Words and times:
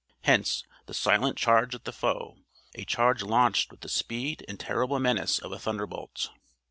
Hence 0.21 0.63
the 0.87 0.95
silent 0.95 1.37
charge 1.37 1.75
at 1.75 1.83
the 1.83 1.93
foe 1.93 2.37
a 2.73 2.85
charge 2.85 3.21
launched 3.21 3.69
with 3.69 3.81
the 3.81 3.87
speed 3.87 4.43
and 4.47 4.59
terrible 4.59 4.97
menace 4.97 5.37
of 5.37 5.51
a 5.51 5.59
thunderbolt. 5.59 6.31